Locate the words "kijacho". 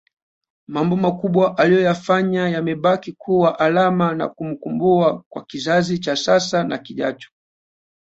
6.77-7.29